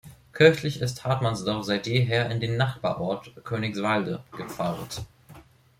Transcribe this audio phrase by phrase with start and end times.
[0.33, 5.05] Kirchlich ist Hartmannsdorf seit jeher in den Nachbarort Königswalde gepfarrt.